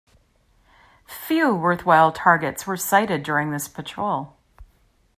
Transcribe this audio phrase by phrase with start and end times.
[1.05, 4.35] Few worthwhile targets were sighted during this patrol.